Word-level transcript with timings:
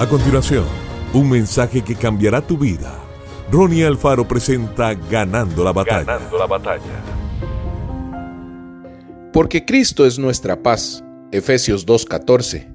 A 0.00 0.08
continuación, 0.08 0.64
un 1.12 1.28
mensaje 1.28 1.82
que 1.82 1.94
cambiará 1.94 2.40
tu 2.40 2.56
vida. 2.56 2.98
Ronnie 3.52 3.84
Alfaro 3.84 4.26
presenta 4.26 4.94
Ganando 4.94 5.62
la 5.62 5.74
batalla. 5.74 6.04
Ganando 6.04 6.38
la 6.38 6.46
batalla. 6.46 7.04
Porque 9.30 9.66
Cristo 9.66 10.06
es 10.06 10.18
nuestra 10.18 10.62
paz. 10.62 11.04
Efesios 11.32 11.84
2:14. 11.84 12.66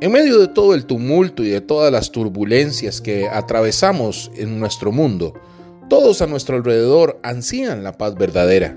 En 0.00 0.10
medio 0.10 0.38
de 0.38 0.48
todo 0.48 0.72
el 0.72 0.86
tumulto 0.86 1.42
y 1.42 1.50
de 1.50 1.60
todas 1.60 1.92
las 1.92 2.10
turbulencias 2.10 3.02
que 3.02 3.28
atravesamos 3.28 4.30
en 4.34 4.58
nuestro 4.58 4.90
mundo, 4.90 5.34
todos 5.90 6.22
a 6.22 6.26
nuestro 6.26 6.56
alrededor 6.56 7.20
ansían 7.22 7.84
la 7.84 7.92
paz 7.92 8.14
verdadera. 8.14 8.74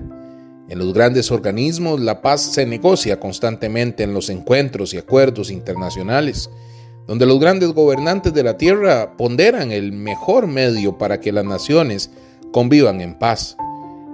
En 0.68 0.78
los 0.78 0.92
grandes 0.92 1.30
organismos 1.30 2.00
la 2.00 2.20
paz 2.20 2.42
se 2.42 2.66
negocia 2.66 3.18
constantemente 3.18 4.02
en 4.02 4.12
los 4.12 4.28
encuentros 4.28 4.92
y 4.92 4.98
acuerdos 4.98 5.50
internacionales 5.50 6.50
donde 7.08 7.24
los 7.24 7.40
grandes 7.40 7.72
gobernantes 7.72 8.34
de 8.34 8.44
la 8.44 8.58
tierra 8.58 9.16
ponderan 9.16 9.72
el 9.72 9.92
mejor 9.92 10.46
medio 10.46 10.98
para 10.98 11.20
que 11.20 11.32
las 11.32 11.46
naciones 11.46 12.10
convivan 12.52 13.00
en 13.00 13.18
paz. 13.18 13.56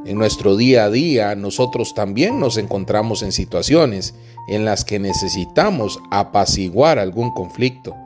En 0.07 0.17
nuestro 0.17 0.57
día 0.57 0.85
a 0.85 0.91
día 0.91 1.35
nosotros 1.35 1.93
también 1.95 2.39
nos 2.39 2.57
encontramos 2.57 3.23
en 3.23 3.33
situaciones 3.33 4.15
en 4.49 4.65
las 4.65 4.85
que 4.85 5.01
necesitamos 5.01 5.99
apaciguar 6.13 7.01
algún 7.01 7.33
conflicto. 7.33 7.97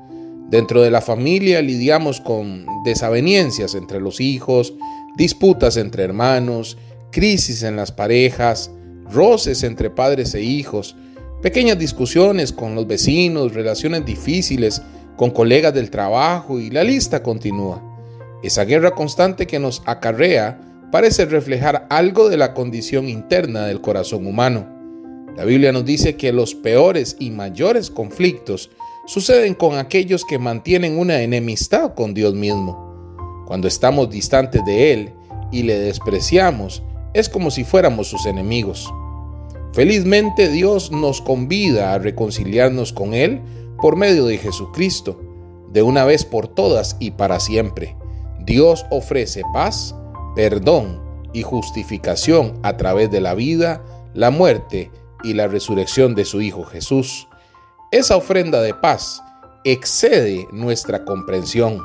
Dentro 0.48 0.80
de 0.80 0.90
la 0.90 1.02
familia 1.02 1.60
lidiamos 1.60 2.22
con 2.22 2.64
desavenencias 2.82 3.74
entre 3.74 4.00
los 4.00 4.20
hijos, 4.20 4.72
disputas 5.16 5.76
entre 5.76 6.04
hermanos, 6.04 6.78
crisis 7.10 7.62
en 7.62 7.76
las 7.76 7.92
parejas, 7.92 8.70
roces 9.12 9.64
entre 9.64 9.90
padres 9.90 10.34
e 10.34 10.40
hijos, 10.40 10.96
Pequeñas 11.42 11.78
discusiones 11.78 12.52
con 12.52 12.74
los 12.74 12.88
vecinos, 12.88 13.54
relaciones 13.54 14.04
difíciles 14.04 14.82
con 15.16 15.30
colegas 15.30 15.72
del 15.72 15.88
trabajo 15.88 16.58
y 16.58 16.68
la 16.68 16.82
lista 16.82 17.22
continúa. 17.22 17.80
Esa 18.42 18.64
guerra 18.64 18.90
constante 18.90 19.46
que 19.46 19.60
nos 19.60 19.80
acarrea 19.86 20.60
parece 20.90 21.26
reflejar 21.26 21.86
algo 21.90 22.28
de 22.28 22.38
la 22.38 22.54
condición 22.54 23.08
interna 23.08 23.66
del 23.66 23.80
corazón 23.80 24.26
humano. 24.26 24.66
La 25.36 25.44
Biblia 25.44 25.70
nos 25.70 25.84
dice 25.84 26.16
que 26.16 26.32
los 26.32 26.56
peores 26.56 27.14
y 27.20 27.30
mayores 27.30 27.88
conflictos 27.88 28.70
suceden 29.06 29.54
con 29.54 29.78
aquellos 29.78 30.24
que 30.24 30.40
mantienen 30.40 30.98
una 30.98 31.22
enemistad 31.22 31.94
con 31.94 32.14
Dios 32.14 32.34
mismo. 32.34 33.44
Cuando 33.46 33.68
estamos 33.68 34.10
distantes 34.10 34.64
de 34.64 34.92
Él 34.92 35.12
y 35.52 35.62
le 35.62 35.78
despreciamos, 35.78 36.82
es 37.14 37.28
como 37.28 37.52
si 37.52 37.62
fuéramos 37.62 38.08
sus 38.08 38.26
enemigos. 38.26 38.92
Felizmente 39.72 40.48
Dios 40.48 40.90
nos 40.90 41.20
convida 41.20 41.92
a 41.94 41.98
reconciliarnos 41.98 42.92
con 42.92 43.14
Él 43.14 43.40
por 43.80 43.96
medio 43.96 44.26
de 44.26 44.38
Jesucristo, 44.38 45.20
de 45.70 45.82
una 45.82 46.04
vez 46.04 46.24
por 46.24 46.48
todas 46.48 46.96
y 46.98 47.12
para 47.12 47.38
siempre. 47.38 47.96
Dios 48.40 48.86
ofrece 48.90 49.42
paz, 49.52 49.94
perdón 50.34 51.02
y 51.32 51.42
justificación 51.42 52.58
a 52.62 52.76
través 52.76 53.10
de 53.10 53.20
la 53.20 53.34
vida, 53.34 53.84
la 54.14 54.30
muerte 54.30 54.90
y 55.22 55.34
la 55.34 55.48
resurrección 55.48 56.14
de 56.14 56.24
su 56.24 56.40
Hijo 56.40 56.64
Jesús. 56.64 57.28
Esa 57.90 58.16
ofrenda 58.16 58.60
de 58.62 58.74
paz 58.74 59.22
excede 59.64 60.48
nuestra 60.50 61.04
comprensión 61.04 61.80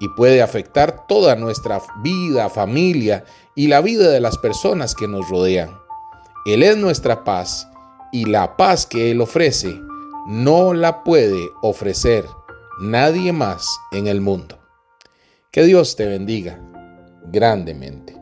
y 0.00 0.08
puede 0.08 0.42
afectar 0.42 1.06
toda 1.06 1.36
nuestra 1.36 1.80
vida, 2.02 2.48
familia 2.48 3.24
y 3.54 3.68
la 3.68 3.82
vida 3.82 4.08
de 4.10 4.20
las 4.20 4.38
personas 4.38 4.94
que 4.94 5.06
nos 5.06 5.28
rodean. 5.28 5.79
Él 6.52 6.62
es 6.62 6.76
nuestra 6.76 7.24
paz 7.24 7.68
y 8.12 8.24
la 8.24 8.56
paz 8.56 8.86
que 8.86 9.10
Él 9.10 9.20
ofrece 9.20 9.80
no 10.26 10.74
la 10.74 11.02
puede 11.04 11.50
ofrecer 11.62 12.24
nadie 12.80 13.32
más 13.32 13.66
en 13.92 14.06
el 14.06 14.20
mundo. 14.20 14.58
Que 15.50 15.64
Dios 15.64 15.96
te 15.96 16.06
bendiga 16.06 16.60
grandemente. 17.26 18.16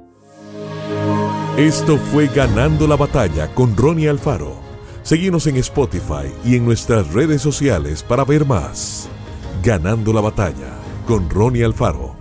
Esto 1.56 1.96
fue 1.96 2.28
Ganando 2.28 2.86
la 2.86 2.96
Batalla 2.96 3.52
con 3.54 3.76
Ronnie 3.76 4.08
Alfaro. 4.08 4.56
Seguimos 5.02 5.46
en 5.46 5.56
Spotify 5.56 6.32
y 6.44 6.56
en 6.56 6.64
nuestras 6.64 7.12
redes 7.12 7.42
sociales 7.42 8.02
para 8.02 8.24
ver 8.24 8.44
más. 8.44 9.08
Ganando 9.62 10.12
la 10.12 10.20
Batalla 10.20 10.78
con 11.06 11.28
Ronnie 11.28 11.64
Alfaro. 11.64 12.17